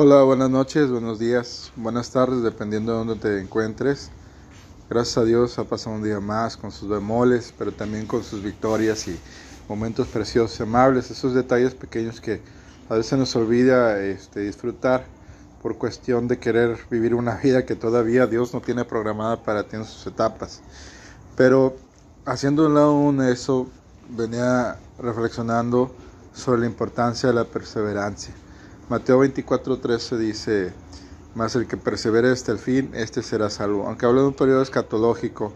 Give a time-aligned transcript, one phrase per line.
[0.00, 4.12] Hola, buenas noches, buenos días, buenas tardes, dependiendo de dónde te encuentres.
[4.88, 8.40] Gracias a Dios ha pasado un día más con sus bemoles, pero también con sus
[8.40, 9.18] victorias y
[9.68, 12.40] momentos preciosos, amables, esos detalles pequeños que
[12.88, 15.04] a veces nos olvida este, disfrutar
[15.64, 19.74] por cuestión de querer vivir una vida que todavía Dios no tiene programada para ti
[19.74, 20.60] en sus etapas.
[21.36, 21.74] Pero
[22.24, 23.66] haciendo un lado un eso,
[24.10, 25.90] venía reflexionando
[26.32, 28.32] sobre la importancia de la perseverancia.
[28.88, 30.72] Mateo 24:13 dice,
[31.34, 33.86] más el que persevere hasta el fin, este será salvo.
[33.86, 35.52] Aunque hablo de un periodo escatológico,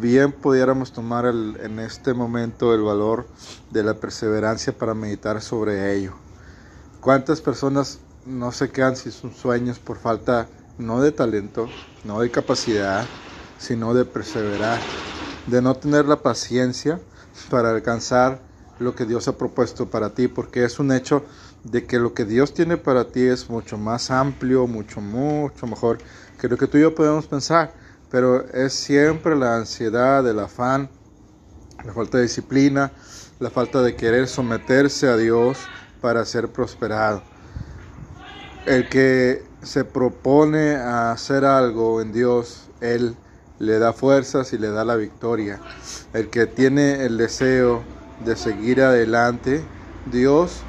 [0.00, 3.26] bien pudiéramos tomar en este momento el valor
[3.70, 6.12] de la perseverancia para meditar sobre ello.
[7.00, 10.46] ¿Cuántas personas no se quedan sin sus sueños por falta
[10.76, 11.70] no de talento,
[12.04, 13.06] no de capacidad,
[13.58, 14.78] sino de perseverar,
[15.46, 17.00] de no tener la paciencia
[17.50, 18.40] para alcanzar
[18.78, 21.22] lo que Dios ha propuesto para ti, porque es un hecho
[21.64, 25.98] de que lo que Dios tiene para ti es mucho más amplio, mucho, mucho mejor
[26.40, 27.72] que lo que tú y yo podemos pensar.
[28.10, 30.90] Pero es siempre la ansiedad, el afán,
[31.84, 32.92] la falta de disciplina,
[33.38, 35.58] la falta de querer someterse a Dios
[36.00, 37.22] para ser prosperado.
[38.66, 43.16] El que se propone a hacer algo en Dios, Él
[43.58, 45.60] le da fuerzas y le da la victoria.
[46.12, 47.84] El que tiene el deseo
[48.18, 49.64] de seguir adelante,
[50.04, 50.64] Dios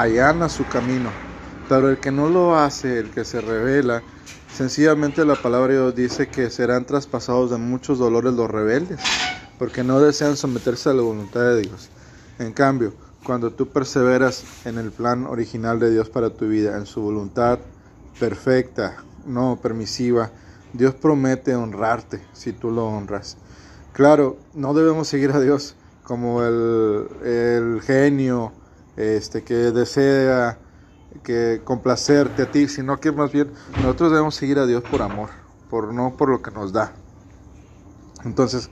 [0.00, 1.10] allana su camino.
[1.68, 4.02] Pero el que no lo hace, el que se revela,
[4.52, 9.00] sencillamente la palabra de Dios dice que serán traspasados de muchos dolores los rebeldes,
[9.58, 11.90] porque no desean someterse a la voluntad de Dios.
[12.38, 16.86] En cambio, cuando tú perseveras en el plan original de Dios para tu vida, en
[16.86, 17.60] su voluntad
[18.18, 20.32] perfecta, no permisiva,
[20.72, 23.36] Dios promete honrarte si tú lo honras.
[23.92, 28.52] Claro, no debemos seguir a Dios como el, el genio
[28.96, 30.58] este, que desea
[31.22, 35.30] que complacerte a ti, sino que más bien nosotros debemos seguir a Dios por amor,
[35.70, 36.92] por no por lo que nos da.
[38.24, 38.70] Entonces,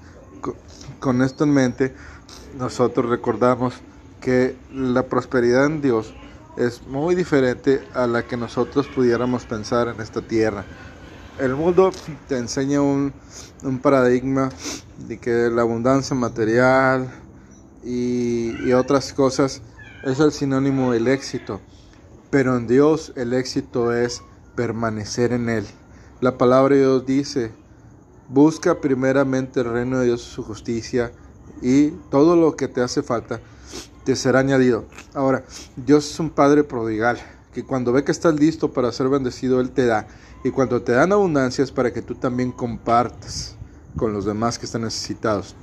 [1.01, 1.95] con esto en mente,
[2.59, 3.75] nosotros recordamos
[4.21, 6.15] que la prosperidad en Dios
[6.57, 10.65] es muy diferente a la que nosotros pudiéramos pensar en esta tierra.
[11.39, 11.91] El mundo
[12.29, 13.13] te enseña un,
[13.83, 14.51] paradigma
[15.09, 17.11] de que la abundancia material
[17.83, 19.63] y otras cosas
[20.03, 21.61] es el sinónimo del éxito,
[22.31, 24.23] pero en Dios el éxito es
[24.55, 25.67] permanecer en Él.
[26.21, 27.53] La palabra de Dios dice,
[28.29, 31.13] busca primeramente el reino de Dios y su justicia
[31.61, 33.41] y todo lo que te hace falta
[34.05, 34.87] te será añadido.
[35.13, 35.45] Ahora,
[35.77, 37.19] Dios es un Padre prodigal,
[37.53, 40.07] que cuando ve que estás listo para ser bendecido, Él te da.
[40.45, 43.57] Y cuando te dan abundancia es para que tú también compartas
[43.97, 45.55] con los demás que están necesitados.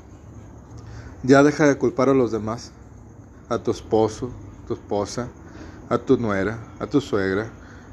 [1.23, 2.71] Ya deja de culpar a los demás
[3.49, 4.29] a tu esposo,
[4.67, 5.27] tu esposa,
[5.89, 7.49] a tu nuera, a tu suegra,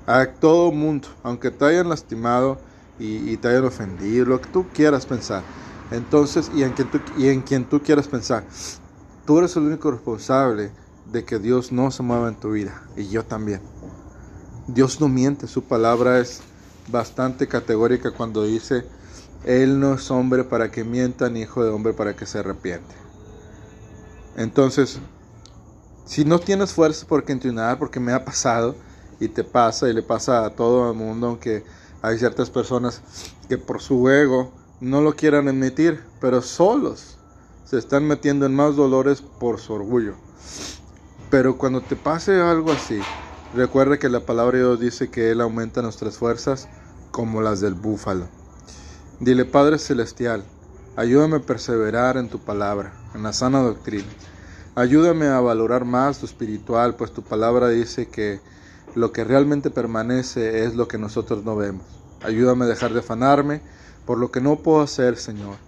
[0.06, 2.58] a todo mundo, aunque te hayan lastimado
[2.98, 5.42] y, te hayan ofendido, lo que tú quieras pensar.
[5.90, 8.44] Entonces, y en, quien tú, y en quien tú quieras pensar,
[9.26, 10.70] tú eres el único responsable
[11.12, 13.60] de que Dios no se mueva en tu vida, y yo también.
[14.66, 16.40] Dios no miente, su palabra es
[16.90, 18.84] bastante categórica cuando dice,
[19.44, 22.94] Él no es hombre para que mienta, ni hijo de hombre para que se arrepiente.
[24.36, 24.98] Entonces,
[26.04, 28.76] si no tienes fuerza por continuar, porque me ha pasado
[29.20, 31.64] y te pasa y le pasa a todo el mundo, aunque
[32.02, 33.00] hay ciertas personas
[33.48, 37.16] que por su ego no lo quieran admitir, pero solos
[37.64, 40.14] se están metiendo en más dolores por su orgullo.
[41.30, 43.00] Pero cuando te pase algo así,
[43.54, 46.68] recuerda que la palabra de Dios dice que Él aumenta nuestras fuerzas
[47.10, 48.26] como las del búfalo.
[49.20, 50.44] Dile, Padre Celestial,
[50.96, 54.04] ayúdame a perseverar en tu palabra, en la sana doctrina
[54.76, 58.40] Ayúdame a valorar más lo espiritual, pues tu palabra dice que
[58.96, 61.84] lo que realmente permanece es lo que nosotros no vemos.
[62.24, 63.62] Ayúdame a dejar de afanarme
[64.04, 65.58] por lo que no puedo hacer, Señor.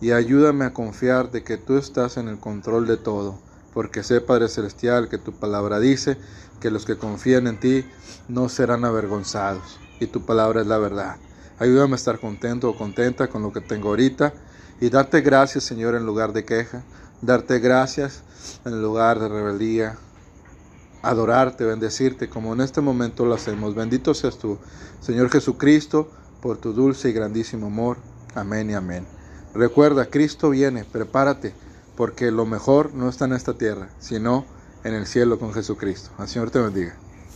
[0.00, 3.36] Y ayúdame a confiar de que tú estás en el control de todo,
[3.74, 6.16] porque sé, Padre Celestial, que tu palabra dice
[6.60, 7.84] que los que confían en ti
[8.28, 9.80] no serán avergonzados.
[9.98, 11.16] Y tu palabra es la verdad.
[11.58, 14.32] Ayúdame a estar contento o contenta con lo que tengo ahorita
[14.80, 16.84] y darte gracias, Señor, en lugar de queja
[17.22, 18.22] darte gracias
[18.64, 19.98] en lugar de rebeldía,
[21.02, 23.74] adorarte, bendecirte, como en este momento lo hacemos.
[23.74, 24.58] Bendito seas tú,
[25.00, 26.10] Señor Jesucristo,
[26.40, 27.98] por tu dulce y grandísimo amor.
[28.34, 29.06] Amén y amén.
[29.54, 31.54] Recuerda, Cristo viene, prepárate,
[31.96, 34.44] porque lo mejor no está en esta tierra, sino
[34.84, 36.10] en el cielo con Jesucristo.
[36.18, 37.05] El Señor te bendiga.